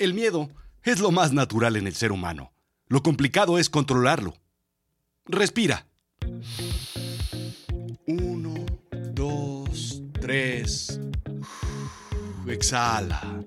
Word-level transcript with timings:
El 0.00 0.14
miedo 0.14 0.48
es 0.82 0.98
lo 0.98 1.10
más 1.10 1.34
natural 1.34 1.76
en 1.76 1.86
el 1.86 1.94
ser 1.94 2.10
humano. 2.10 2.54
Lo 2.88 3.02
complicado 3.02 3.58
es 3.58 3.68
controlarlo. 3.68 4.32
Respira. 5.26 5.86
Uno, 8.06 8.54
dos, 9.12 10.00
tres. 10.18 10.98
Exhala. 12.48 13.44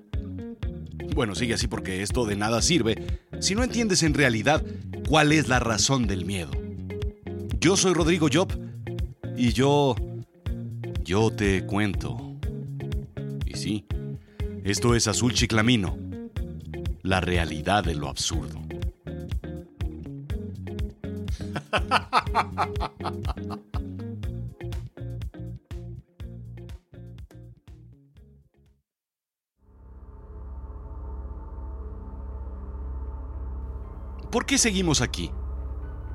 Bueno, 1.16 1.34
sigue 1.34 1.54
así 1.54 1.66
porque 1.66 2.02
esto 2.02 2.24
de 2.24 2.36
nada 2.36 2.62
sirve 2.62 3.20
si 3.40 3.56
no 3.56 3.64
entiendes 3.64 4.04
en 4.04 4.14
realidad 4.14 4.64
cuál 5.08 5.32
es 5.32 5.48
la 5.48 5.58
razón 5.58 6.06
del 6.06 6.24
miedo. 6.24 6.52
Yo 7.58 7.76
soy 7.76 7.94
Rodrigo 7.94 8.28
Job 8.32 8.52
y 9.36 9.52
yo... 9.52 9.96
Yo 11.02 11.32
te 11.32 11.66
cuento. 11.66 12.38
Y 13.44 13.56
sí, 13.56 13.86
esto 14.62 14.94
es 14.94 15.08
Azul 15.08 15.34
Chiclamino 15.34 16.13
la 17.04 17.20
realidad 17.20 17.84
de 17.84 17.94
lo 17.94 18.08
absurdo. 18.08 18.58
¿Por 34.30 34.46
qué 34.46 34.56
seguimos 34.56 35.02
aquí? 35.02 35.30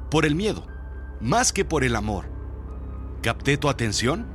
Por 0.09 0.26
el 0.26 0.34
miedo, 0.34 0.66
más 1.22 1.53
que 1.53 1.64
por 1.64 1.84
el 1.84 1.95
amor. 1.95 2.26
¿Capté 3.22 3.58
tu 3.58 3.70
atención? 3.70 4.26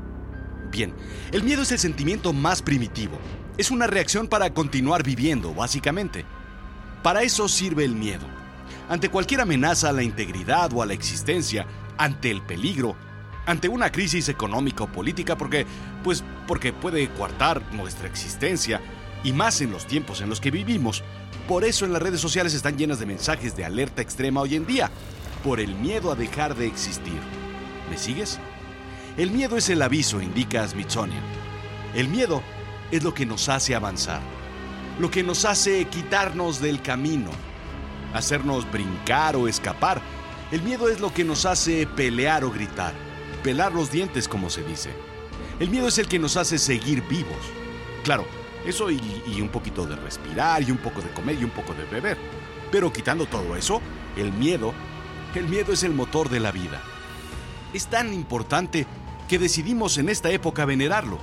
Bien, 0.71 0.95
el 1.33 1.43
miedo 1.43 1.63
es 1.63 1.73
el 1.73 1.81
sentimiento 1.81 2.33
más 2.33 2.63
primitivo. 2.63 3.19
Es 3.59 3.73
una 3.73 3.89
reacción 3.89 4.29
para 4.29 4.55
continuar 4.55 5.03
viviendo, 5.03 5.53
básicamente. 5.53 6.25
Para 7.05 7.23
eso 7.23 7.49
sirve 7.49 7.85
el 7.85 7.95
miedo. 7.95 8.25
Ante 8.89 9.11
cualquier 9.11 9.43
amenaza 9.43 9.91
a 9.91 9.93
la 9.93 10.03
integridad 10.03 10.73
o 10.73 10.81
a 10.81 10.87
la 10.87 10.95
existencia, 10.95 11.67
ante 11.99 12.31
el 12.31 12.41
peligro, 12.41 12.97
ante 13.45 13.69
una 13.69 13.93
crisis 13.93 14.31
económica 14.31 14.85
o 14.85 14.91
política, 14.91 15.37
porque, 15.37 15.67
pues, 16.03 16.25
porque 16.47 16.73
puede 16.73 17.11
coartar 17.11 17.61
nuestra 17.75 18.09
existencia, 18.09 18.81
y 19.23 19.35
más 19.35 19.61
en 19.61 19.71
los 19.71 19.87
tiempos 19.87 20.23
en 20.23 20.31
los 20.31 20.41
que 20.41 20.51
vivimos. 20.51 21.05
Por 21.47 21.65
eso 21.65 21.85
en 21.85 21.93
las 21.93 22.01
redes 22.01 22.23
sociales 22.23 22.55
están 22.55 22.79
llenas 22.79 23.01
de 23.01 23.05
mensajes 23.05 23.55
de 23.55 23.67
alerta 23.67 24.01
extrema 24.01 24.41
hoy 24.41 24.57
en 24.57 24.67
día, 24.67 24.91
por 25.45 25.61
el 25.61 25.75
miedo 25.75 26.11
a 26.11 26.15
dejar 26.15 26.55
de 26.55 26.67
existir. 26.67 27.21
¿Me 27.91 27.99
sigues? 27.99 28.41
El 29.19 29.31
miedo 29.31 29.59
es 29.59 29.69
el 29.69 29.83
aviso, 29.83 30.23
indica 30.23 30.67
Smithsonian. 30.67 31.23
El 31.95 32.09
miedo 32.09 32.43
es 32.91 33.05
lo 33.05 33.13
que 33.13 33.27
nos 33.27 33.51
hace 33.51 33.75
avanzar 33.75 34.23
lo 34.99 35.11
que 35.11 35.23
nos 35.23 35.45
hace 35.45 35.85
quitarnos 35.87 36.61
del 36.61 36.81
camino, 36.81 37.31
hacernos 38.13 38.71
brincar 38.71 39.35
o 39.37 39.49
escapar. 39.49 40.01
El 40.53 40.63
miedo 40.63 40.89
es 40.89 41.01
lo 41.01 41.13
que 41.13 41.25
nos 41.25 41.47
hace 41.47 41.87
pelear 41.87 42.45
o 42.45 42.51
gritar, 42.51 42.93
pelar 43.43 43.73
los 43.73 43.91
dientes 43.91 44.29
como 44.29 44.51
se 44.51 44.63
dice. 44.63 44.91
El 45.59 45.69
miedo 45.69 45.89
es 45.89 45.99
el 45.99 46.07
que 46.07 46.19
nos 46.19 46.37
hace 46.37 46.59
seguir 46.59 47.03
vivos. 47.09 47.39
Claro, 48.05 48.25
eso 48.65 48.91
y, 48.91 49.41
un 49.41 49.49
poquito 49.49 49.85
de 49.87 49.97
respirar 49.97 50.63
y 50.63 50.71
un 50.71 50.79
poco 50.79 51.01
de 51.01 51.11
comer 51.11 51.39
y 51.41 51.45
un 51.45 51.51
poco 51.51 51.75
de 51.75 51.85
beber. 51.85 52.17
Pero 52.71 52.93
quitando 52.93 53.27
todo 53.27 53.57
eso, 53.57 53.81
el 54.17 54.33
miedo, 54.33 54.73
el 55.35 55.49
miedo 55.49 55.73
es 55.73 55.83
el 55.83 55.93
motor 55.93 56.29
de 56.29 56.41
la 56.41 56.53
vida. 56.53 56.83
Es 57.73 57.89
tan 57.89 58.13
importante 58.15 58.87
que 59.29 59.39
decidimos 59.39 59.99
en 59.99 60.09
esta 60.09 60.31
época 60.31 60.65
venerarlo 60.65 61.19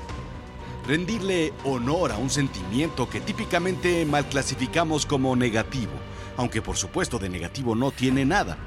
rendirle 0.88 1.54
honor 1.64 2.12
a 2.12 2.18
un 2.18 2.30
sentimiento 2.30 3.10
que 3.10 3.22
típicamente 3.22 4.06
mal 4.06 4.28
clasificamos 4.28 5.06
como 5.06 5.36
negativo, 5.36 5.92
aunque 6.38 6.62
por 6.62 6.78
supuesto 6.78 7.20
de 7.20 7.30
negativo 7.30 7.76
no 7.76 7.92
tiene 7.92 8.26
nada. 8.26 8.58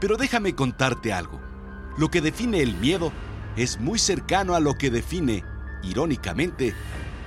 Pero 0.00 0.16
déjame 0.16 0.54
contarte 0.54 1.12
algo. 1.12 1.40
Lo 1.96 2.10
que 2.10 2.20
define 2.20 2.60
el 2.60 2.74
miedo 2.74 3.12
es 3.56 3.80
muy 3.80 3.98
cercano 3.98 4.54
a 4.54 4.60
lo 4.60 4.74
que 4.74 4.90
define, 4.90 5.44
irónicamente, 5.82 6.74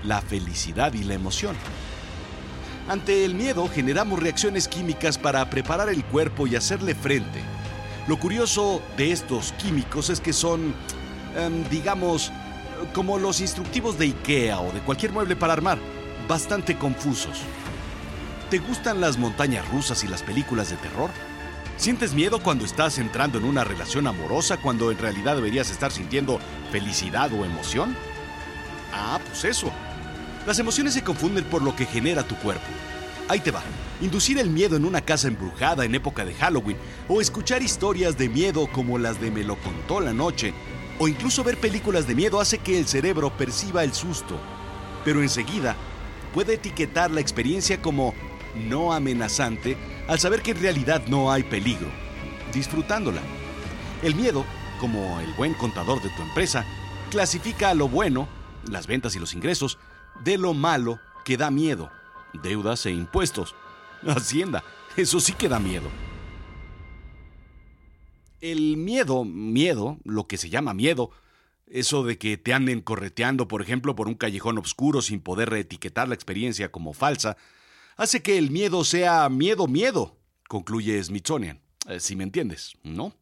la 0.03 0.21
felicidad 0.21 0.93
y 0.93 1.03
la 1.03 1.13
emoción. 1.13 1.55
Ante 2.87 3.25
el 3.25 3.35
miedo 3.35 3.67
generamos 3.67 4.21
reacciones 4.21 4.67
químicas 4.67 5.17
para 5.17 5.49
preparar 5.49 5.89
el 5.89 6.05
cuerpo 6.05 6.47
y 6.47 6.55
hacerle 6.55 6.95
frente. 6.95 7.41
Lo 8.07 8.17
curioso 8.17 8.81
de 8.95 9.11
estos 9.11 9.51
químicos 9.53 10.09
es 10.09 10.21
que 10.21 10.31
son, 10.31 10.73
em, 11.35 11.67
digamos, 11.69 12.31
como 12.93 13.17
los 13.17 13.41
instructivos 13.41 13.97
de 13.97 14.05
IKEA 14.05 14.59
o 14.59 14.71
de 14.71 14.79
cualquier 14.81 15.11
mueble 15.11 15.35
para 15.35 15.53
armar, 15.53 15.79
bastante 16.27 16.77
confusos. 16.77 17.41
¿Te 18.49 18.59
gustan 18.59 19.01
las 19.01 19.17
montañas 19.17 19.67
rusas 19.69 20.03
y 20.03 20.07
las 20.07 20.23
películas 20.23 20.69
de 20.69 20.77
terror? 20.77 21.09
¿Sientes 21.77 22.13
miedo 22.13 22.39
cuando 22.41 22.65
estás 22.65 22.97
entrando 22.97 23.37
en 23.37 23.45
una 23.45 23.63
relación 23.63 24.07
amorosa 24.07 24.57
cuando 24.57 24.91
en 24.91 24.97
realidad 24.97 25.35
deberías 25.35 25.69
estar 25.69 25.91
sintiendo 25.91 26.39
felicidad 26.71 27.31
o 27.33 27.45
emoción? 27.45 27.95
Ah, 28.93 29.19
pues 29.27 29.45
eso. 29.45 29.71
Las 30.45 30.59
emociones 30.59 30.93
se 30.93 31.03
confunden 31.03 31.43
por 31.43 31.61
lo 31.61 31.75
que 31.75 31.85
genera 31.85 32.23
tu 32.23 32.35
cuerpo. 32.35 32.65
Ahí 33.27 33.41
te 33.41 33.51
va. 33.51 33.61
Inducir 34.01 34.39
el 34.39 34.49
miedo 34.49 34.75
en 34.75 34.85
una 34.85 35.01
casa 35.01 35.27
embrujada 35.27 35.83
en 35.83 35.93
época 35.93 36.23
de 36.23 36.33
Halloween 36.33 36.77
o 37.07 37.19
escuchar 37.19 37.61
historias 37.61 38.17
de 38.17 38.29
miedo 38.29 38.67
como 38.71 38.97
las 38.97 39.19
de 39.19 39.29
Me 39.29 39.43
lo 39.43 39.57
contó 39.57 39.99
la 39.99 40.13
noche 40.13 40.53
o 40.99 41.07
incluso 41.07 41.43
ver 41.43 41.57
películas 41.57 42.07
de 42.07 42.15
miedo 42.15 42.39
hace 42.39 42.57
que 42.57 42.77
el 42.79 42.87
cerebro 42.87 43.29
perciba 43.35 43.83
el 43.83 43.93
susto, 43.93 44.39
pero 45.05 45.21
enseguida 45.21 45.75
puede 46.33 46.55
etiquetar 46.55 47.11
la 47.11 47.21
experiencia 47.21 47.81
como 47.81 48.13
no 48.55 48.93
amenazante 48.93 49.77
al 50.07 50.19
saber 50.19 50.41
que 50.41 50.51
en 50.51 50.61
realidad 50.61 51.03
no 51.07 51.31
hay 51.31 51.43
peligro, 51.43 51.87
disfrutándola. 52.53 53.21
El 54.01 54.15
miedo, 54.15 54.45
como 54.79 55.19
el 55.19 55.33
buen 55.33 55.53
contador 55.53 56.01
de 56.01 56.09
tu 56.09 56.21
empresa, 56.21 56.65
clasifica 57.09 57.69
a 57.69 57.75
lo 57.75 57.87
bueno, 57.87 58.27
las 58.69 58.87
ventas 58.87 59.15
y 59.15 59.19
los 59.19 59.33
ingresos, 59.33 59.77
de 60.23 60.37
lo 60.37 60.53
malo 60.53 60.99
que 61.23 61.37
da 61.37 61.51
miedo, 61.51 61.91
deudas 62.33 62.85
e 62.85 62.91
impuestos. 62.91 63.55
Hacienda, 64.07 64.63
eso 64.95 65.19
sí 65.19 65.33
que 65.33 65.49
da 65.49 65.59
miedo. 65.59 65.89
El 68.39 68.77
miedo, 68.77 69.25
miedo, 69.25 69.97
lo 70.03 70.27
que 70.27 70.37
se 70.37 70.49
llama 70.49 70.73
miedo, 70.73 71.09
eso 71.65 72.03
de 72.03 72.17
que 72.17 72.37
te 72.37 72.53
anden 72.53 72.81
correteando, 72.81 73.47
por 73.47 73.61
ejemplo, 73.61 73.95
por 73.95 74.07
un 74.07 74.15
callejón 74.15 74.57
oscuro 74.59 75.01
sin 75.01 75.21
poder 75.21 75.49
reetiquetar 75.49 76.07
la 76.07 76.15
experiencia 76.15 76.71
como 76.71 76.93
falsa, 76.93 77.35
hace 77.95 78.21
que 78.21 78.37
el 78.37 78.51
miedo 78.51 78.83
sea 78.83 79.27
miedo, 79.29 79.67
miedo, 79.67 80.17
concluye 80.47 81.03
Smithsonian. 81.03 81.59
Eh, 81.87 81.99
si 81.99 82.15
me 82.15 82.23
entiendes, 82.23 82.77
¿no? 82.83 83.13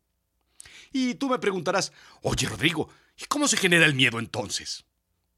Y 0.91 1.15
tú 1.15 1.29
me 1.29 1.39
preguntarás, 1.39 1.93
oye 2.21 2.47
Rodrigo, 2.47 2.89
¿y 3.17 3.25
cómo 3.25 3.47
se 3.47 3.57
genera 3.57 3.85
el 3.85 3.95
miedo 3.95 4.19
entonces? 4.19 4.85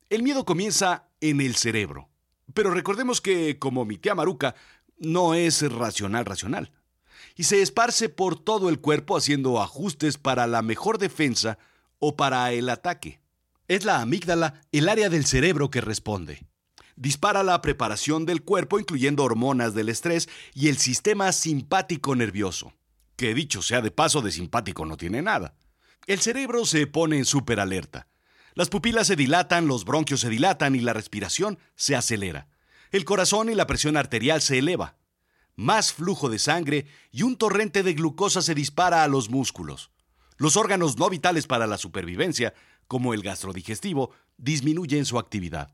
El 0.10 0.24
miedo 0.24 0.46
comienza 0.46 1.10
en 1.22 1.42
el 1.42 1.56
cerebro. 1.56 2.10
Pero 2.54 2.72
recordemos 2.72 3.22
que, 3.22 3.60
como 3.60 3.86
mi 3.86 3.98
tía 3.98 4.16
Maruca, 4.16 4.56
no 4.98 5.34
es 5.36 5.62
racional 5.72 6.26
racional 6.26 6.72
y 7.38 7.44
se 7.44 7.62
esparce 7.62 8.10
por 8.10 8.38
todo 8.40 8.68
el 8.68 8.80
cuerpo 8.80 9.16
haciendo 9.16 9.62
ajustes 9.62 10.18
para 10.18 10.48
la 10.48 10.64
mejor 10.64 10.98
defensa 10.98 11.60
o 12.00 12.16
para 12.16 12.52
el 12.52 12.68
ataque. 12.68 13.22
Es 13.68 13.86
la 13.86 14.02
amígdala 14.02 14.62
el 14.72 14.90
área 14.90 15.10
del 15.10 15.26
cerebro 15.26 15.70
que 15.70 15.80
responde. 15.80 16.46
Dispara 16.96 17.44
la 17.44 17.62
preparación 17.62 18.26
del 18.26 18.42
cuerpo 18.42 18.80
incluyendo 18.80 19.24
hormonas 19.24 19.76
del 19.76 19.90
estrés 19.90 20.28
y 20.56 20.68
el 20.68 20.78
sistema 20.78 21.32
simpático 21.32 22.16
nervioso, 22.16 22.74
que 23.16 23.36
dicho 23.36 23.62
sea 23.62 23.82
de 23.82 23.92
paso 23.92 24.24
de 24.24 24.32
simpático 24.32 24.86
no 24.86 24.98
tiene 24.98 25.22
nada. 25.22 25.54
El 26.08 26.20
cerebro 26.20 26.66
se 26.66 26.88
pone 26.88 27.18
en 27.18 27.26
superalerta. 27.26 28.08
Las 28.56 28.70
pupilas 28.70 29.06
se 29.06 29.16
dilatan, 29.16 29.68
los 29.68 29.86
bronquios 29.86 30.22
se 30.22 30.30
dilatan 30.30 30.74
y 30.74 30.80
la 30.80 30.94
respiración 30.94 31.60
se 31.76 31.96
acelera. 31.96 32.48
El 32.90 33.06
corazón 33.06 33.52
y 33.52 33.54
la 33.54 33.68
presión 33.68 33.96
arterial 33.96 34.42
se 34.42 34.58
eleva 34.58 34.97
más 35.58 35.92
flujo 35.92 36.30
de 36.30 36.40
sangre 36.40 36.86
y 37.12 37.24
un 37.24 37.36
torrente 37.36 37.84
de 37.84 37.94
glucosa 37.94 38.42
se 38.42 38.56
dispara 38.56 39.04
a 39.04 39.08
los 39.10 39.30
músculos. 39.30 39.92
Los 40.38 40.56
órganos 40.56 40.98
no 40.98 41.10
vitales 41.10 41.48
para 41.48 41.68
la 41.68 41.78
supervivencia, 41.78 42.54
como 42.88 43.14
el 43.14 43.24
gastrodigestivo, 43.24 44.12
disminuyen 44.38 45.04
su 45.04 45.20
actividad. 45.20 45.74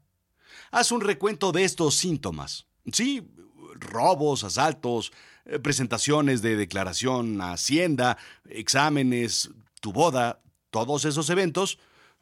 Haz 0.72 0.92
un 0.92 1.02
recuento 1.02 1.52
de 1.52 1.66
estos 1.66 1.96
síntomas. 1.96 2.66
Sí, 2.92 3.30
robos, 3.76 4.44
asaltos, 4.46 5.12
eh, 5.46 5.60
presentaciones 5.60 6.42
de 6.42 6.56
declaración 6.56 7.42
a 7.42 7.52
Hacienda, 7.52 8.18
exámenes, 8.50 9.52
tu 9.82 9.92
boda, 9.92 10.42
todos 10.70 11.04
esos 11.04 11.30
eventos 11.30 11.78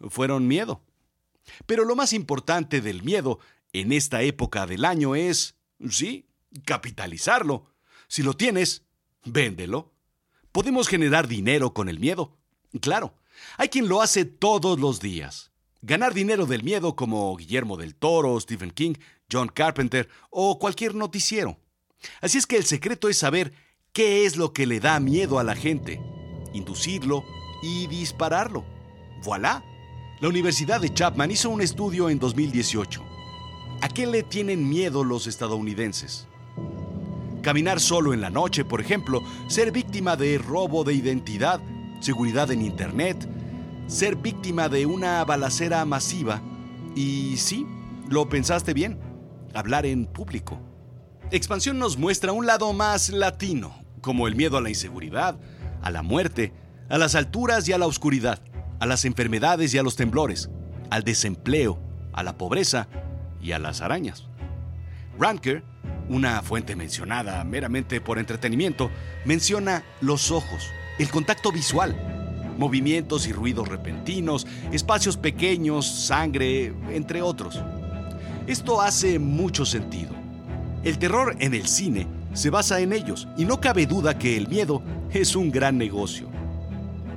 fueron 0.10 0.48
miedo. 0.48 0.82
Pero 1.68 1.86
lo 1.86 1.96
más 1.96 2.12
importante 2.12 2.82
del 2.82 3.04
miedo 3.04 3.40
en 3.72 3.92
esta 3.92 4.24
época 4.24 4.66
del 4.66 4.84
año 4.84 5.16
es, 5.16 5.56
sí, 5.90 6.26
capitalizarlo. 6.66 7.74
Si 8.08 8.24
lo 8.24 8.34
tienes, 8.34 8.84
véndelo. 9.26 9.94
Podemos 10.52 10.88
generar 10.88 11.28
dinero 11.28 11.74
con 11.74 11.90
el 11.90 12.00
miedo. 12.00 12.38
Claro, 12.82 13.16
hay 13.58 13.70
quien 13.70 13.88
lo 13.88 14.02
hace 14.02 14.26
todos 14.26 14.80
los 14.80 15.00
días. 15.00 15.52
Ganar 15.82 16.14
dinero 16.14 16.46
del 16.46 16.64
miedo 16.64 16.96
como 16.96 17.36
Guillermo 17.36 17.78
del 17.78 17.96
Toro, 17.96 18.40
Stephen 18.40 18.72
King, 18.72 18.94
John 19.32 19.48
Carpenter 19.48 20.10
o 20.30 20.60
cualquier 20.60 20.94
noticiero. 20.94 21.58
Así 22.22 22.38
es 22.38 22.46
que 22.46 22.58
el 22.58 22.66
secreto 22.66 23.10
es 23.10 23.18
saber 23.18 23.54
qué 23.94 24.26
es 24.26 24.38
lo 24.38 24.54
que 24.54 24.66
le 24.66 24.80
da 24.80 25.00
miedo 25.00 25.40
a 25.40 25.44
la 25.44 25.56
gente, 25.56 26.00
inducirlo 26.54 27.24
y 27.64 27.88
dispararlo. 27.88 28.66
¡Voilá! 29.24 29.64
La 30.20 30.28
Universidad 30.28 30.82
de 30.82 30.94
Chapman 30.94 31.32
hizo 31.32 31.50
un 31.50 31.62
estudio 31.62 32.10
en 32.10 32.20
2018. 32.20 33.04
¿A 33.82 33.90
qué 33.90 34.06
le 34.06 34.22
tienen 34.22 34.70
miedo 34.70 35.04
los 35.04 35.26
estadounidenses? 35.26 36.28
Caminar 37.42 37.80
solo 37.80 38.14
en 38.14 38.22
la 38.22 38.30
noche, 38.30 38.64
por 38.64 38.82
ejemplo, 38.82 39.24
ser 39.48 39.72
víctima 39.72 40.16
de 40.16 40.38
robo 40.38 40.84
de 40.84 40.94
identidad, 40.94 41.60
seguridad 42.00 42.52
en 42.52 42.62
Internet, 42.62 43.28
ser 43.88 44.16
víctima 44.16 44.70
de 44.70 44.86
una 44.86 45.24
balacera 45.26 45.84
masiva 45.86 46.42
y 46.96 47.38
sí, 47.38 47.66
lo 48.10 48.30
pensaste 48.30 48.74
bien, 48.74 49.00
hablar 49.54 49.86
en 49.86 50.06
público. 50.06 50.60
Expansión 51.32 51.80
nos 51.80 51.98
muestra 51.98 52.32
un 52.32 52.46
lado 52.46 52.74
más 52.74 53.10
latino, 53.10 53.74
como 54.02 54.28
el 54.28 54.36
miedo 54.36 54.58
a 54.58 54.62
la 54.62 54.70
inseguridad, 54.70 55.40
a 55.82 55.90
la 55.90 56.04
muerte, 56.04 56.54
a 56.90 56.98
las 56.98 57.16
alturas 57.16 57.68
y 57.68 57.74
a 57.74 57.78
la 57.78 57.88
oscuridad, 57.88 58.40
a 58.80 58.86
las 58.86 59.06
enfermedades 59.06 59.74
y 59.74 59.78
a 59.78 59.84
los 59.84 59.96
temblores, 59.96 60.50
al 60.90 61.04
desempleo, 61.04 61.80
a 62.14 62.22
la 62.22 62.38
pobreza 62.38 62.88
y 63.42 63.54
a 63.54 63.60
las 63.60 63.82
arañas. 63.82 64.28
Ranker, 65.18 65.64
una 66.12 66.42
fuente 66.42 66.76
mencionada 66.76 67.42
meramente 67.46 68.02
por 68.02 68.20
entretenimiento, 68.20 68.92
menciona 69.24 69.84
los 70.02 70.30
ojos, 70.30 70.70
el 71.00 71.10
contacto 71.10 71.54
visual, 71.54 71.96
movimientos 72.58 73.28
y 73.28 73.32
ruidos 73.32 73.70
repentinos, 73.70 74.46
espacios 74.74 75.16
pequeños, 75.16 75.88
sangre, 75.88 76.74
entre 76.92 77.22
otros. 77.22 77.62
Esto 78.46 78.82
hace 78.82 79.20
mucho 79.20 79.66
sentido. 79.66 80.12
El 80.84 80.98
terror 80.98 81.38
en 81.40 81.54
el 81.54 81.68
cine 81.68 82.08
se 82.34 82.50
basa 82.50 82.82
en 82.82 82.92
ellos 82.92 83.30
y 83.38 83.46
no 83.46 83.62
cabe 83.62 83.86
duda 83.86 84.18
que 84.18 84.36
el 84.36 84.50
miedo 84.50 84.84
es 85.12 85.36
un 85.36 85.50
gran 85.50 85.78
negocio. 85.78 86.30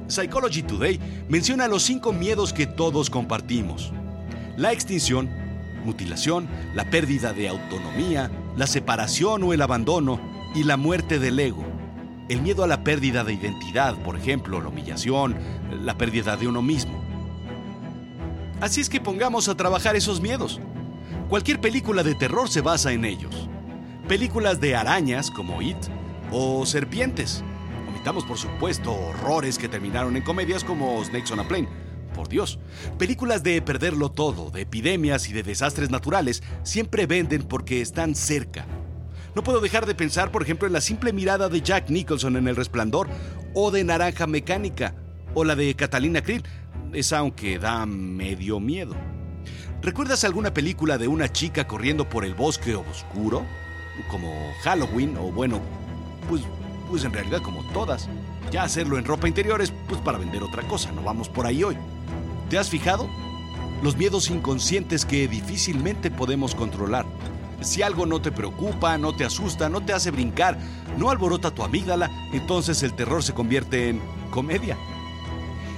Psychology 0.06 0.62
Today 0.62 1.00
menciona 1.28 1.66
los 1.66 1.82
cinco 1.82 2.12
miedos 2.12 2.52
que 2.52 2.66
todos 2.66 3.10
compartimos. 3.10 3.92
La 4.56 4.72
extinción, 4.72 5.30
mutilación, 5.84 6.46
la 6.74 6.88
pérdida 6.90 7.32
de 7.32 7.48
autonomía, 7.48 8.30
la 8.56 8.66
separación 8.66 9.42
o 9.42 9.52
el 9.52 9.62
abandono 9.62 10.20
y 10.54 10.64
la 10.64 10.76
muerte 10.76 11.18
del 11.18 11.38
ego. 11.38 11.64
El 12.28 12.42
miedo 12.42 12.64
a 12.64 12.66
la 12.66 12.84
pérdida 12.84 13.24
de 13.24 13.34
identidad, 13.34 13.94
por 14.02 14.16
ejemplo, 14.16 14.60
la 14.60 14.68
humillación, 14.68 15.36
la 15.82 15.98
pérdida 15.98 16.36
de 16.36 16.48
uno 16.48 16.62
mismo. 16.62 17.02
Así 18.60 18.80
es 18.80 18.88
que 18.88 19.00
pongamos 19.00 19.48
a 19.48 19.56
trabajar 19.56 19.96
esos 19.96 20.20
miedos. 20.20 20.60
Cualquier 21.28 21.60
película 21.60 22.02
de 22.02 22.14
terror 22.14 22.48
se 22.48 22.60
basa 22.60 22.92
en 22.92 23.04
ellos 23.04 23.48
películas 24.08 24.60
de 24.60 24.76
arañas 24.76 25.30
como 25.30 25.62
It 25.62 25.76
o 26.30 26.66
serpientes. 26.66 27.42
Omitamos, 27.88 28.24
por 28.24 28.38
supuesto, 28.38 28.92
horrores 28.92 29.58
que 29.58 29.68
terminaron 29.68 30.16
en 30.16 30.22
comedias 30.22 30.64
como 30.64 31.02
Snakes 31.04 31.32
on 31.32 31.40
a 31.40 31.48
Plane. 31.48 31.83
Por 32.14 32.28
Dios, 32.28 32.58
películas 32.98 33.42
de 33.42 33.60
perderlo 33.60 34.10
todo, 34.10 34.50
de 34.50 34.62
epidemias 34.62 35.28
y 35.28 35.32
de 35.32 35.42
desastres 35.42 35.90
naturales 35.90 36.42
siempre 36.62 37.06
venden 37.06 37.42
porque 37.42 37.82
están 37.82 38.14
cerca. 38.14 38.66
No 39.34 39.42
puedo 39.42 39.60
dejar 39.60 39.84
de 39.84 39.94
pensar, 39.94 40.30
por 40.30 40.42
ejemplo, 40.42 40.66
en 40.66 40.72
la 40.72 40.80
simple 40.80 41.12
mirada 41.12 41.48
de 41.48 41.60
Jack 41.60 41.90
Nicholson 41.90 42.36
en 42.36 42.48
El 42.48 42.56
Resplandor, 42.56 43.08
o 43.52 43.70
de 43.70 43.84
Naranja 43.84 44.26
Mecánica, 44.26 44.94
o 45.34 45.44
la 45.44 45.56
de 45.56 45.74
Catalina 45.74 46.22
Krill, 46.22 46.44
esa 46.92 47.18
aunque 47.18 47.58
da 47.58 47.84
medio 47.84 48.60
miedo. 48.60 48.94
¿Recuerdas 49.82 50.24
alguna 50.24 50.54
película 50.54 50.96
de 50.96 51.08
una 51.08 51.30
chica 51.30 51.66
corriendo 51.66 52.08
por 52.08 52.24
el 52.24 52.34
bosque 52.34 52.74
oscuro? 52.74 53.44
como 54.10 54.52
Halloween 54.62 55.16
o 55.16 55.30
bueno, 55.30 55.60
pues, 56.28 56.42
pues 56.88 57.04
en 57.04 57.12
realidad 57.12 57.42
como 57.42 57.62
todas. 57.72 58.08
Ya 58.50 58.62
hacerlo 58.62 58.98
en 58.98 59.04
ropa 59.04 59.28
interior 59.28 59.60
es 59.62 59.72
pues 59.88 60.00
para 60.00 60.18
vender 60.18 60.42
otra 60.42 60.62
cosa, 60.68 60.92
no 60.92 61.02
vamos 61.02 61.28
por 61.28 61.46
ahí 61.46 61.64
hoy. 61.64 61.76
¿Te 62.50 62.58
has 62.58 62.68
fijado? 62.68 63.08
Los 63.82 63.96
miedos 63.96 64.30
inconscientes 64.30 65.04
que 65.04 65.28
difícilmente 65.28 66.10
podemos 66.10 66.54
controlar. 66.54 67.06
Si 67.60 67.82
algo 67.82 68.06
no 68.06 68.20
te 68.20 68.32
preocupa, 68.32 68.98
no 68.98 69.14
te 69.14 69.24
asusta, 69.24 69.68
no 69.68 69.80
te 69.80 69.92
hace 69.92 70.10
brincar, 70.10 70.58
no 70.98 71.10
alborota 71.10 71.50
tu 71.50 71.62
amígdala, 71.62 72.10
entonces 72.32 72.82
el 72.82 72.94
terror 72.94 73.22
se 73.22 73.32
convierte 73.32 73.88
en 73.88 74.00
comedia. 74.30 74.76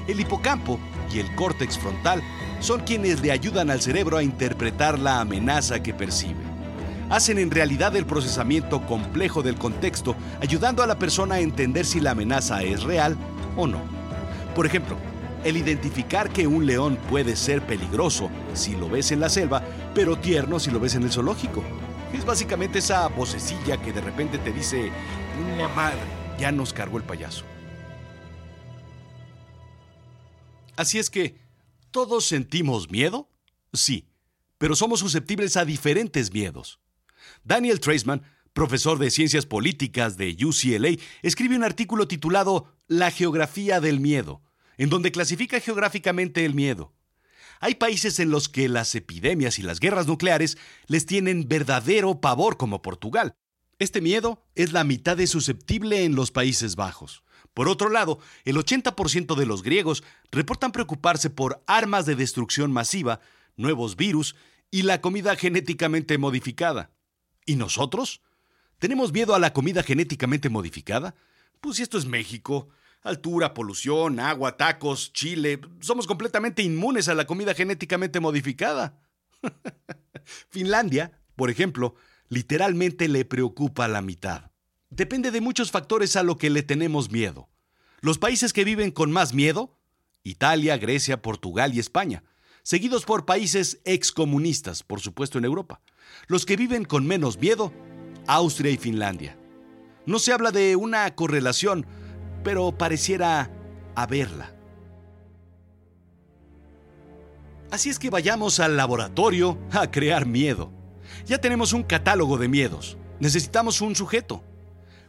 El 0.09 0.21
hipocampo 0.21 0.79
y 1.13 1.19
el 1.21 1.35
córtex 1.35 1.79
frontal 1.79 2.23
son 2.61 2.81
quienes 2.81 3.21
le 3.21 3.33
ayudan 3.33 3.71
al 3.71 3.81
cerebro 3.81 4.17
a 4.17 4.23
interpretar 4.23 4.99
la 4.99 5.21
amenaza 5.21 5.83
que 5.83 5.95
percibe 5.95 6.46
hacen 7.11 7.39
en 7.39 7.51
realidad 7.51 7.95
el 7.97 8.07
procesamiento 8.07 8.85
complejo 8.87 9.43
del 9.43 9.57
contexto, 9.57 10.17
ayudando 10.41 10.83
a 10.83 10.87
la 10.87 10.99
persona 10.99 11.37
a 11.37 11.41
entender 11.41 11.87
si 11.87 12.01
la 12.01 12.13
amenaza 12.13 12.63
es 12.63 12.83
real 12.83 13.17
o 13.57 13.67
no. 13.67 13.81
Por 14.55 14.67
ejemplo, 14.67 14.97
el 15.45 15.57
identificar 15.57 16.31
que 16.31 16.47
un 16.47 16.67
león 16.67 16.99
puede 17.09 17.37
ser 17.37 17.63
peligroso 17.63 18.31
si 18.55 18.75
lo 18.75 18.89
ves 18.89 19.13
en 19.13 19.21
la 19.21 19.29
selva, 19.29 19.63
pero 19.95 20.19
tierno 20.19 20.59
si 20.59 20.71
lo 20.71 20.81
ves 20.81 20.95
en 20.95 21.05
el 21.05 21.13
zoológico. 21.13 21.63
Es 22.13 22.25
básicamente 22.25 22.79
esa 22.79 23.07
vocecilla 23.09 23.81
que 23.81 23.93
de 23.93 24.01
repente 24.01 24.39
te 24.39 24.53
dice, 24.53 24.91
una 25.55 25.69
madre, 25.69 26.01
ya 26.39 26.51
nos 26.51 26.73
cargó 26.73 26.99
el 26.99 27.05
payaso. 27.05 27.45
Así 30.77 30.99
es 30.99 31.11
que, 31.11 31.39
¿todos 31.91 32.27
sentimos 32.27 32.91
miedo? 32.91 33.29
Sí, 33.73 34.09
pero 34.59 34.75
somos 34.75 35.01
susceptibles 35.01 35.57
a 35.57 35.65
diferentes 35.65 36.33
miedos. 36.33 36.81
Daniel 37.47 37.79
Treisman, 37.79 38.23
profesor 38.53 38.99
de 38.99 39.09
Ciencias 39.09 39.47
Políticas 39.47 40.17
de 40.17 40.37
UCLA, 40.45 41.01
escribe 41.23 41.55
un 41.55 41.63
artículo 41.63 42.09
titulado 42.09 42.75
La 42.89 43.13
geografía 43.13 43.79
del 43.79 44.01
miedo, 44.01 44.43
en 44.79 44.91
donde 44.91 45.13
clasifica 45.13 45.61
geográficamente 45.61 46.45
el 46.45 46.55
miedo. 46.55 46.93
Hay 47.61 47.77
países 47.77 48.19
en 48.19 48.31
los 48.31 48.49
que 48.49 48.69
las 48.69 48.93
epidemias 48.97 49.61
y 49.61 49.63
las 49.63 49.79
guerras 49.79 50.09
nucleares 50.09 50.59
les 50.89 51.07
tienen 51.07 51.47
verdadero 51.47 52.21
pavor 52.21 52.57
como 52.57 52.83
Portugal. 52.83 53.37
Este 53.79 54.01
miedo 54.01 54.43
es 54.57 54.73
la 54.73 54.83
mitad 54.83 55.17
de 55.17 55.29
susceptible 55.29 56.03
en 56.03 56.17
los 56.17 56.33
Países 56.33 56.75
Bajos. 56.75 57.23
Por 57.55 57.69
otro 57.69 57.91
lado, 57.91 58.19
el 58.45 58.57
80% 58.57 59.37
de 59.37 59.47
los 59.47 59.63
griegos 59.63 60.03
reportan 60.33 60.73
preocuparse 60.73 61.31
por 61.31 61.63
armas 61.69 62.07
de 62.07 62.17
destrucción 62.17 62.73
masiva, 62.73 63.21
nuevos 63.55 63.95
virus 63.95 64.35
y 64.73 64.83
la 64.83 65.01
comida 65.01 65.37
genéticamente 65.37 66.19
modificada. 66.19 66.91
¿Y 67.47 67.57
nosotros? 67.57 68.21
¿Tenemos 68.79 69.13
miedo 69.13 69.35
a 69.35 69.39
la 69.39 69.53
comida 69.53 69.83
genéticamente 69.83 70.51
modificada? 70.51 71.15
Pues 71.61 71.77
si 71.77 71.83
esto 71.83 71.97
es 71.97 72.05
México, 72.05 72.69
altura, 73.03 73.55
polución, 73.55 74.21
agua, 74.21 74.57
tacos, 74.57 75.13
chile, 75.13 75.61
somos 75.81 76.07
completamente 76.07 76.63
inmunes 76.63 77.09
a 77.09 77.15
la 77.15 77.27
comida 77.27 77.55
genéticamente 77.55 78.21
modificada. 78.21 79.01
Finlandia, 80.51 81.19
por 81.37 81.51
ejemplo, 81.51 81.95
literalmente 82.29 83.09
le 83.09 83.25
preocupa 83.25 83.89
la 83.89 84.03
mitad. 84.03 84.51
Depende 84.91 85.31
de 85.31 85.41
muchos 85.41 85.71
factores 85.71 86.17
a 86.17 86.23
lo 86.23 86.37
que 86.37 86.51
le 86.51 86.63
tenemos 86.63 87.11
miedo. 87.11 87.49
Los 88.01 88.19
países 88.19 88.53
que 88.53 88.65
viven 88.65 88.91
con 88.91 89.11
más 89.13 89.35
miedo, 89.35 89.79
Italia, 90.23 90.77
Grecia, 90.77 91.23
Portugal 91.23 91.75
y 91.75 91.79
España, 91.79 92.25
seguidos 92.63 93.05
por 93.05 93.27
países 93.27 93.81
excomunistas, 93.85 94.83
por 94.83 95.01
supuesto 95.01 95.39
en 95.39 95.45
Europa. 95.45 95.81
Los 96.27 96.47
que 96.47 96.57
viven 96.57 96.85
con 96.85 97.07
menos 97.07 97.39
miedo, 97.39 97.73
Austria 98.27 98.71
y 98.71 98.77
Finlandia. 98.77 99.39
No 100.07 100.19
se 100.19 100.33
habla 100.33 100.51
de 100.51 100.77
una 100.77 101.15
correlación, 101.15 101.87
pero 102.45 102.73
pareciera 102.77 103.51
haberla. 103.95 104.55
Así 107.71 107.91
es 107.91 107.99
que 107.99 108.11
vayamos 108.11 108.61
al 108.61 108.77
laboratorio 108.77 109.59
a 109.73 109.91
crear 109.91 110.27
miedo. 110.27 110.73
Ya 111.27 111.39
tenemos 111.39 111.73
un 111.73 111.83
catálogo 111.83 112.39
de 112.39 112.49
miedos. 112.49 112.97
Necesitamos 113.19 113.81
un 113.81 113.97
sujeto. 113.97 114.45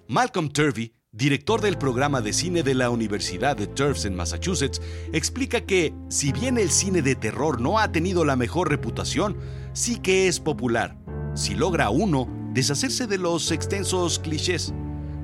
Malcolm 0.07 0.49
Turvey 0.49 0.93
director 1.17 1.61
del 1.61 1.79
programa 1.79 2.21
de 2.21 2.31
cine 2.31 2.61
de 2.61 2.75
la 2.75 2.91
Universidad 2.91 3.57
de 3.57 3.65
Tufts 3.65 4.05
en 4.05 4.15
Massachusetts, 4.15 4.79
explica 5.13 5.61
que, 5.61 5.93
si 6.09 6.31
bien 6.31 6.59
el 6.59 6.69
cine 6.69 7.01
de 7.01 7.15
terror 7.15 7.59
no 7.59 7.79
ha 7.79 7.91
tenido 7.91 8.23
la 8.23 8.35
mejor 8.35 8.69
reputación, 8.69 9.35
sí 9.73 9.97
que 9.97 10.27
es 10.27 10.39
popular. 10.39 10.95
Si 11.33 11.55
logra 11.55 11.89
uno 11.89 12.27
deshacerse 12.53 13.07
de 13.07 13.17
los 13.17 13.51
extensos 13.51 14.19
clichés, 14.19 14.75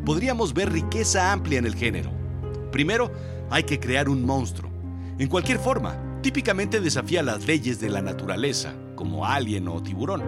podríamos 0.04 0.56
ver 0.56 0.72
riqueza 0.72 1.32
amplia 1.32 1.60
en 1.60 1.66
el 1.68 1.76
género. 1.76 2.12
Primero, 2.72 3.12
hay 3.52 3.64
que 3.64 3.80
crear 3.80 4.10
un 4.10 4.26
monstruo. 4.26 4.72
En 5.20 5.28
cualquier 5.28 5.60
forma, 5.60 6.20
típicamente 6.24 6.80
desafía 6.80 7.22
las 7.22 7.46
leyes 7.46 7.80
de 7.80 7.90
la 7.90 8.02
naturaleza, 8.02 8.74
como 8.96 9.28
alien 9.28 9.68
o 9.68 9.84
tiburón. 9.84 10.24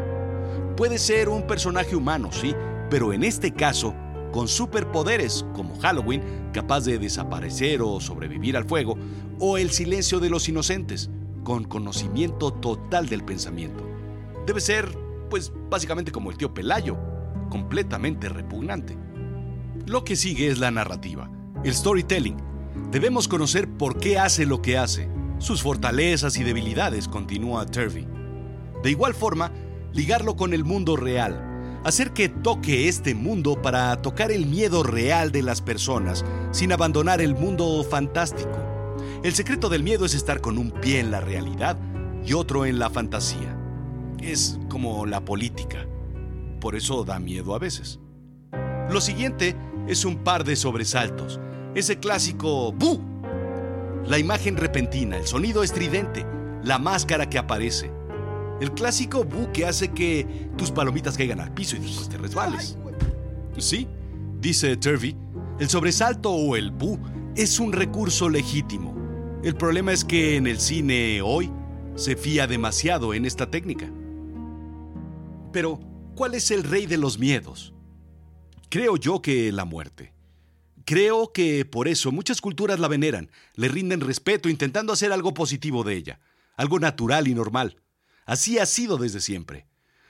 Puede 0.78 1.00
ser 1.00 1.28
un 1.28 1.48
personaje 1.48 1.96
humano, 1.96 2.30
sí, 2.32 2.54
pero 2.92 3.14
en 3.14 3.24
este 3.24 3.52
caso 3.52 3.96
con 4.36 4.50
superpoderes 4.50 5.46
como 5.54 5.80
Halloween, 5.80 6.22
capaz 6.52 6.82
de 6.82 7.00
desaparecer 7.00 7.82
o 7.82 8.02
sobrevivir 8.02 8.58
al 8.58 8.66
fuego, 8.66 8.98
o 9.40 9.58
el 9.58 9.72
silencio 9.72 10.20
de 10.20 10.30
los 10.30 10.50
inocentes, 10.50 11.10
con 11.46 11.64
conocimiento 11.64 12.52
total 12.52 13.08
del 13.08 13.24
pensamiento. 13.24 13.88
Debe 14.46 14.60
ser, 14.60 14.90
pues, 15.30 15.54
básicamente 15.70 16.12
como 16.12 16.32
el 16.32 16.38
tío 16.38 16.54
Pelayo, 16.54 16.98
completamente 17.50 18.28
repugnante. 18.28 18.98
Lo 19.86 20.04
que 20.04 20.18
sigue 20.18 20.50
es 20.50 20.60
la 20.60 20.70
narrativa, 20.70 21.32
el 21.64 21.74
storytelling. 21.74 22.36
Debemos 22.92 23.30
conocer 23.30 23.70
por 23.70 24.00
qué 24.00 24.20
hace 24.20 24.46
lo 24.46 24.62
que 24.62 24.78
hace, 24.78 25.08
sus 25.38 25.62
fortalezas 25.62 26.38
y 26.38 26.44
debilidades, 26.44 27.08
continúa 27.08 27.66
Turvey. 27.68 28.06
De 28.84 28.92
igual 28.92 29.14
forma, 29.14 29.54
ligarlo 29.94 30.36
con 30.36 30.54
el 30.54 30.66
mundo 30.66 30.98
real, 30.98 31.55
hacer 31.86 32.14
que 32.14 32.30
toque 32.30 32.88
este 32.88 33.14
mundo 33.14 33.62
para 33.62 34.02
tocar 34.02 34.32
el 34.32 34.48
miedo 34.48 34.82
real 34.82 35.32
de 35.32 35.44
las 35.44 35.62
personas, 35.62 36.26
sin 36.50 36.72
abandonar 36.72 37.22
el 37.22 37.36
mundo 37.36 37.86
fantástico. 37.88 38.58
El 39.24 39.36
secreto 39.36 39.70
del 39.70 39.84
miedo 39.84 40.04
es 40.04 40.16
estar 40.16 40.42
con 40.42 40.58
un 40.58 40.72
pie 40.72 41.00
en 41.00 41.12
la 41.12 41.22
realidad 41.22 41.78
y 42.26 42.34
otro 42.34 42.66
en 42.66 42.80
la 42.80 42.90
fantasía. 42.90 43.56
Es 44.20 44.58
como 44.68 45.06
la 45.06 45.24
política. 45.24 45.86
Por 46.60 46.76
eso 46.76 47.04
da 47.04 47.20
miedo 47.20 47.54
a 47.54 47.60
veces. 47.60 48.00
Lo 48.90 49.00
siguiente 49.00 49.56
es 49.88 50.06
un 50.06 50.24
par 50.24 50.44
de 50.44 50.56
sobresaltos. 50.56 51.40
Ese 51.76 52.00
clásico 52.00 52.72
¡Bu! 52.72 53.00
La 54.08 54.18
imagen 54.18 54.58
repentina, 54.58 55.18
el 55.18 55.28
sonido 55.28 55.62
estridente, 55.62 56.26
la 56.64 56.80
máscara 56.80 57.30
que 57.30 57.38
aparece. 57.38 57.92
El 58.62 58.72
clásico 58.72 59.24
bu 59.24 59.52
que 59.52 59.66
hace 59.66 59.92
que 59.92 60.50
tus 60.58 60.72
palomitas 60.72 61.18
caigan 61.18 61.40
al 61.40 61.54
piso 61.54 61.76
y 61.76 61.80
después 61.80 62.08
te 62.08 62.18
resbales. 62.18 62.78
Sí, 63.58 63.88
dice 64.40 64.78
Turvey, 64.78 65.16
el 65.60 65.70
sobresalto 65.70 66.32
o 66.32 66.56
el 66.56 66.72
bu 66.72 66.98
es 67.36 67.60
un 67.60 67.74
recurso 67.74 68.30
legítimo. 68.30 68.96
El 69.44 69.56
problema 69.56 69.92
es 69.92 70.06
que 70.06 70.38
en 70.38 70.48
el 70.48 70.60
cine 70.60 71.22
hoy 71.22 71.52
se 71.96 72.16
fía 72.16 72.48
demasiado 72.48 73.14
en 73.14 73.26
esta 73.26 73.52
técnica. 73.52 73.92
Pero, 75.52 75.80
¿cuál 76.16 76.34
es 76.34 76.52
el 76.52 76.64
rey 76.64 76.86
de 76.86 76.98
los 76.98 77.20
miedos? 77.20 77.74
Creo 78.70 78.98
yo 78.98 79.22
que 79.22 79.52
la 79.52 79.66
muerte. 79.66 80.14
Creo 80.86 81.32
que 81.32 81.66
por 81.66 81.88
eso 81.88 82.12
muchas 82.12 82.42
culturas 82.42 82.80
la 82.80 82.88
veneran, 82.88 83.32
le 83.56 83.68
rinden 83.68 84.02
respeto 84.02 84.50
intentando 84.50 84.94
hacer 84.94 85.12
algo 85.12 85.34
positivo 85.34 85.84
de 85.84 85.96
ella, 85.96 86.20
algo 86.58 86.80
natural 86.80 87.28
y 87.28 87.34
normal. 87.34 87.78
Así 88.26 88.60
ha 88.60 88.66
sido 88.66 88.98
desde 88.98 89.22
siempre. 89.22 89.68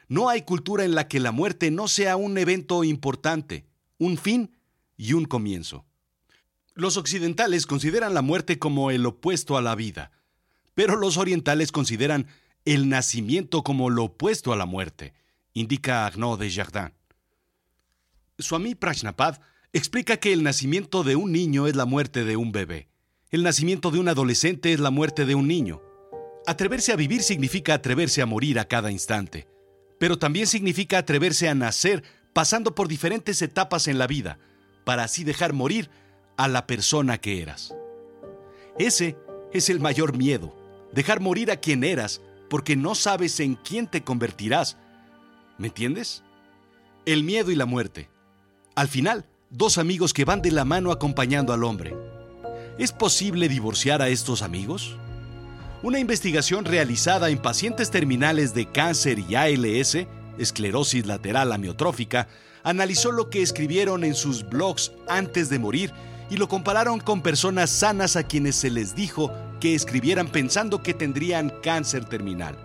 No 0.07 0.29
hay 0.29 0.43
cultura 0.43 0.85
en 0.85 0.95
la 0.95 1.07
que 1.07 1.19
la 1.19 1.31
muerte 1.31 1.71
no 1.71 1.87
sea 1.87 2.15
un 2.15 2.37
evento 2.37 2.83
importante, 2.83 3.65
un 3.97 4.17
fin 4.17 4.57
y 4.97 5.13
un 5.13 5.25
comienzo. 5.25 5.85
Los 6.73 6.97
occidentales 6.97 7.65
consideran 7.65 8.13
la 8.13 8.21
muerte 8.21 8.59
como 8.59 8.91
el 8.91 9.05
opuesto 9.05 9.57
a 9.57 9.61
la 9.61 9.75
vida, 9.75 10.11
pero 10.73 10.95
los 10.97 11.17
orientales 11.17 11.71
consideran 11.71 12.27
el 12.65 12.89
nacimiento 12.89 13.63
como 13.63 13.89
lo 13.89 14.05
opuesto 14.05 14.51
a 14.51 14.57
la 14.57 14.65
muerte, 14.65 15.13
indica 15.53 16.05
Arnaud 16.05 16.39
de 16.39 16.51
Jardin. 16.51 16.93
Swami 18.37 18.75
Prajnapad 18.75 19.39
explica 19.71 20.17
que 20.17 20.33
el 20.33 20.43
nacimiento 20.43 21.03
de 21.03 21.15
un 21.15 21.31
niño 21.31 21.67
es 21.67 21.75
la 21.75 21.85
muerte 21.85 22.25
de 22.25 22.35
un 22.35 22.51
bebé. 22.51 22.89
El 23.29 23.43
nacimiento 23.43 23.91
de 23.91 23.99
un 23.99 24.09
adolescente 24.09 24.73
es 24.73 24.79
la 24.79 24.91
muerte 24.91 25.25
de 25.25 25.35
un 25.35 25.47
niño. 25.47 25.81
Atreverse 26.47 26.91
a 26.91 26.95
vivir 26.95 27.23
significa 27.23 27.73
atreverse 27.73 28.21
a 28.21 28.27
morir 28.27 28.59
a 28.59 28.65
cada 28.65 28.91
instante, 28.91 29.47
pero 29.99 30.19
también 30.19 30.45
significa 30.45 30.99
atreverse 30.99 31.49
a 31.49 31.55
nacer 31.55 32.03
pasando 32.33 32.75
por 32.75 32.87
diferentes 32.87 33.41
etapas 33.41 33.87
en 33.87 33.97
la 33.97 34.05
vida, 34.05 34.37
para 34.83 35.03
así 35.03 35.23
dejar 35.23 35.53
morir 35.53 35.89
a 36.37 36.47
la 36.47 36.67
persona 36.67 37.17
que 37.17 37.41
eras. 37.41 37.73
Ese 38.77 39.17
es 39.53 39.69
el 39.69 39.79
mayor 39.79 40.17
miedo, 40.17 40.53
dejar 40.93 41.19
morir 41.19 41.49
a 41.49 41.57
quien 41.57 41.83
eras, 41.83 42.21
porque 42.49 42.75
no 42.75 42.93
sabes 42.93 43.39
en 43.39 43.55
quién 43.55 43.87
te 43.87 44.03
convertirás. 44.03 44.77
¿Me 45.57 45.67
entiendes? 45.67 46.23
El 47.05 47.23
miedo 47.23 47.51
y 47.51 47.55
la 47.55 47.65
muerte. 47.65 48.09
Al 48.75 48.87
final, 48.87 49.25
dos 49.49 49.77
amigos 49.77 50.13
que 50.13 50.25
van 50.25 50.41
de 50.41 50.51
la 50.51 50.65
mano 50.65 50.91
acompañando 50.91 51.53
al 51.53 51.63
hombre. 51.63 51.95
¿Es 52.77 52.91
posible 52.91 53.47
divorciar 53.47 54.01
a 54.01 54.09
estos 54.09 54.41
amigos? 54.41 54.97
Una 55.85 55.99
investigación 55.99 56.65
realizada 56.65 57.29
en 57.29 57.37
pacientes 57.37 57.91
terminales 57.91 58.55
de 58.55 58.65
cáncer 58.65 59.19
y 59.19 59.35
ALS, 59.35 60.07
esclerosis 60.39 61.05
lateral 61.05 61.51
amiotrófica, 61.51 62.27
analizó 62.63 63.11
lo 63.11 63.29
que 63.29 63.43
escribieron 63.43 64.03
en 64.03 64.15
sus 64.15 64.49
blogs 64.49 64.93
antes 65.07 65.47
de 65.47 65.59
morir 65.59 65.93
y 66.31 66.37
lo 66.37 66.47
compararon 66.47 66.99
con 66.99 67.21
personas 67.21 67.69
sanas 67.69 68.15
a 68.15 68.23
quienes 68.23 68.55
se 68.55 68.71
les 68.71 68.95
dijo 68.95 69.31
que 69.59 69.75
escribieran 69.75 70.27
pensando 70.27 70.81
que 70.81 70.95
tendrían 70.95 71.53
cáncer 71.61 72.05
terminal. 72.05 72.57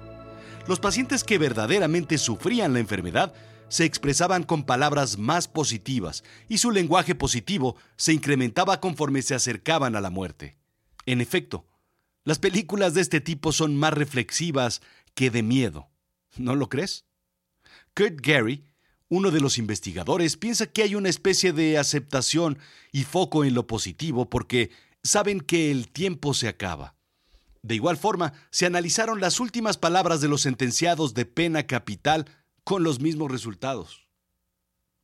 Los 0.66 0.80
pacientes 0.80 1.22
que 1.22 1.36
verdaderamente 1.36 2.16
sufrían 2.16 2.72
la 2.72 2.80
enfermedad 2.80 3.34
se 3.68 3.84
expresaban 3.84 4.44
con 4.44 4.64
palabras 4.64 5.18
más 5.18 5.46
positivas 5.46 6.24
y 6.48 6.56
su 6.56 6.70
lenguaje 6.70 7.14
positivo 7.14 7.76
se 7.96 8.14
incrementaba 8.14 8.80
conforme 8.80 9.20
se 9.20 9.34
acercaban 9.34 9.94
a 9.94 10.00
la 10.00 10.08
muerte. 10.08 10.56
En 11.04 11.20
efecto, 11.20 11.66
las 12.24 12.38
películas 12.38 12.94
de 12.94 13.00
este 13.00 13.20
tipo 13.20 13.52
son 13.52 13.76
más 13.76 13.94
reflexivas 13.94 14.82
que 15.14 15.30
de 15.30 15.42
miedo. 15.42 15.88
¿No 16.36 16.54
lo 16.54 16.68
crees? 16.68 17.06
Kurt 17.94 18.20
Gary, 18.20 18.64
uno 19.08 19.30
de 19.30 19.40
los 19.40 19.58
investigadores, 19.58 20.36
piensa 20.36 20.66
que 20.66 20.82
hay 20.82 20.94
una 20.94 21.08
especie 21.08 21.52
de 21.52 21.78
aceptación 21.78 22.58
y 22.92 23.04
foco 23.04 23.44
en 23.44 23.54
lo 23.54 23.66
positivo 23.66 24.28
porque 24.28 24.70
saben 25.02 25.40
que 25.40 25.70
el 25.70 25.88
tiempo 25.88 26.34
se 26.34 26.48
acaba. 26.48 26.94
De 27.62 27.74
igual 27.74 27.96
forma, 27.96 28.32
se 28.50 28.66
analizaron 28.66 29.20
las 29.20 29.40
últimas 29.40 29.76
palabras 29.76 30.20
de 30.20 30.28
los 30.28 30.42
sentenciados 30.42 31.14
de 31.14 31.26
pena 31.26 31.66
capital 31.66 32.26
con 32.64 32.82
los 32.82 33.00
mismos 33.00 33.30
resultados. 33.30 34.06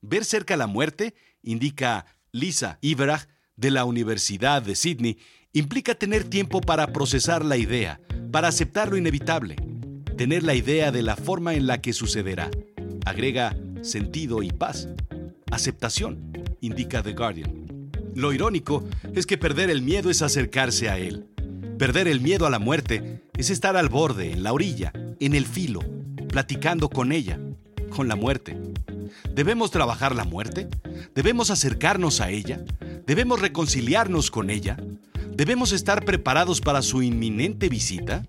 Ver 0.00 0.25
cerca 0.25 0.56
la 0.56 0.66
muerte, 0.66 1.14
indica 1.42 2.06
Lisa 2.32 2.78
Iverach 2.80 3.28
de 3.56 3.70
la 3.70 3.84
Universidad 3.84 4.62
de 4.62 4.76
Sydney, 4.76 5.18
implica 5.52 5.94
tener 5.94 6.25
tiempo 6.25 6.60
para 6.60 6.92
procesar 6.92 7.44
la 7.44 7.56
idea, 7.56 8.00
para 8.30 8.48
aceptar 8.48 8.90
lo 8.90 8.96
inevitable, 8.96 9.56
tener 10.16 10.42
la 10.42 10.54
idea 10.54 10.92
de 10.92 11.02
la 11.02 11.16
forma 11.16 11.54
en 11.54 11.66
la 11.66 11.80
que 11.80 11.92
sucederá. 11.92 12.50
Agrega 13.06 13.56
sentido 13.82 14.42
y 14.42 14.50
paz. 14.50 14.88
Aceptación, 15.50 16.32
indica 16.60 17.02
The 17.02 17.14
Guardian. 17.14 17.90
Lo 18.14 18.32
irónico 18.32 18.84
es 19.14 19.26
que 19.26 19.38
perder 19.38 19.70
el 19.70 19.82
miedo 19.82 20.10
es 20.10 20.22
acercarse 20.22 20.88
a 20.88 20.98
él. 20.98 21.26
Perder 21.78 22.08
el 22.08 22.20
miedo 22.20 22.46
a 22.46 22.50
la 22.50 22.58
muerte 22.58 23.22
es 23.36 23.50
estar 23.50 23.76
al 23.76 23.88
borde, 23.88 24.32
en 24.32 24.42
la 24.42 24.52
orilla, 24.52 24.92
en 25.20 25.34
el 25.34 25.46
filo, 25.46 25.80
platicando 26.28 26.88
con 26.88 27.12
ella, 27.12 27.38
con 27.90 28.08
la 28.08 28.16
muerte. 28.16 28.58
¿Debemos 29.34 29.70
trabajar 29.70 30.14
la 30.14 30.25
muerte? 30.25 30.68
¿Debemos 31.14 31.50
acercarnos 31.50 32.20
a 32.20 32.30
ella? 32.30 32.64
¿Debemos 33.06 33.40
reconciliarnos 33.40 34.32
con 34.32 34.50
ella? 34.50 34.76
¿Debemos 35.30 35.70
estar 35.70 36.04
preparados 36.04 36.60
para 36.60 36.82
su 36.82 37.02
inminente 37.02 37.68
visita? 37.68 38.26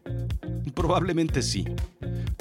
Probablemente 0.75 1.41
sí. 1.41 1.65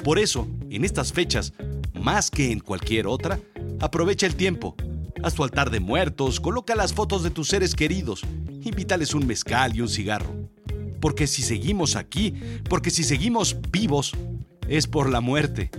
Por 0.03 0.19
eso, 0.19 0.47
en 0.69 0.85
estas 0.85 1.11
fechas, 1.11 1.53
más 1.99 2.29
que 2.29 2.51
en 2.51 2.59
cualquier 2.59 3.07
otra, 3.07 3.39
aprovecha 3.79 4.27
el 4.27 4.35
tiempo. 4.35 4.75
Haz 5.23 5.33
tu 5.33 5.43
altar 5.43 5.71
de 5.71 5.79
muertos, 5.79 6.39
coloca 6.39 6.75
las 6.75 6.93
fotos 6.93 7.23
de 7.23 7.31
tus 7.31 7.47
seres 7.47 7.73
queridos, 7.73 8.21
invítales 8.61 9.15
un 9.15 9.25
mezcal 9.25 9.75
y 9.75 9.81
un 9.81 9.89
cigarro. 9.89 10.31
Porque 11.01 11.25
si 11.25 11.41
seguimos 11.41 11.95
aquí, 11.95 12.35
porque 12.69 12.91
si 12.91 13.03
seguimos 13.03 13.57
vivos, 13.71 14.13
es 14.69 14.85
por 14.85 15.09
la 15.09 15.21
muerte. 15.21 15.71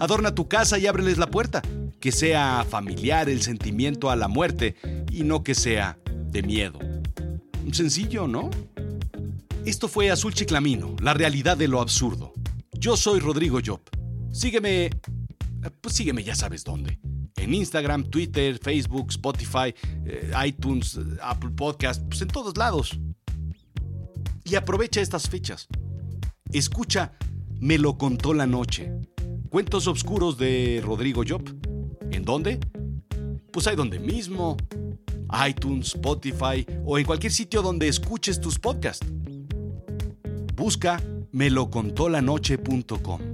Adorna 0.00 0.34
tu 0.34 0.48
casa 0.48 0.76
y 0.76 0.88
ábreles 0.88 1.18
la 1.18 1.28
puerta. 1.28 1.62
Que 2.04 2.12
sea 2.12 2.66
familiar 2.68 3.30
el 3.30 3.40
sentimiento 3.40 4.10
a 4.10 4.16
la 4.16 4.28
muerte 4.28 4.76
y 5.10 5.22
no 5.22 5.42
que 5.42 5.54
sea 5.54 5.98
de 6.04 6.42
miedo. 6.42 6.78
Sencillo, 7.72 8.28
¿no? 8.28 8.50
Esto 9.64 9.88
fue 9.88 10.10
Azul 10.10 10.34
Chiclamino, 10.34 10.94
la 11.00 11.14
realidad 11.14 11.56
de 11.56 11.66
lo 11.66 11.80
absurdo. 11.80 12.34
Yo 12.74 12.98
soy 12.98 13.20
Rodrigo 13.20 13.58
Job. 13.64 13.80
Sígueme, 14.32 14.90
pues 15.80 15.94
sígueme 15.94 16.22
ya 16.22 16.34
sabes 16.34 16.62
dónde. 16.62 16.98
En 17.36 17.54
Instagram, 17.54 18.04
Twitter, 18.04 18.58
Facebook, 18.58 19.06
Spotify, 19.08 19.74
eh, 20.04 20.30
iTunes, 20.46 21.00
Apple 21.22 21.52
Podcast, 21.56 22.02
pues 22.06 22.20
en 22.20 22.28
todos 22.28 22.58
lados. 22.58 23.00
Y 24.44 24.56
aprovecha 24.56 25.00
estas 25.00 25.30
fechas. 25.30 25.68
Escucha 26.52 27.12
Me 27.60 27.78
lo 27.78 27.96
contó 27.96 28.34
la 28.34 28.46
noche 28.46 28.92
Cuentos 29.48 29.86
Obscuros 29.86 30.36
de 30.36 30.82
Rodrigo 30.84 31.22
Job. 31.26 31.73
¿En 32.24 32.26
dónde? 32.26 32.58
Pues 33.52 33.66
ahí 33.66 33.76
donde 33.76 33.98
mismo. 33.98 34.56
iTunes, 35.46 35.88
Spotify 35.88 36.64
o 36.86 36.98
en 36.98 37.04
cualquier 37.04 37.30
sitio 37.30 37.60
donde 37.60 37.86
escuches 37.86 38.40
tus 38.40 38.58
podcasts. 38.58 39.06
Busca 40.56 41.02
melocontolanoche.com. 41.32 43.33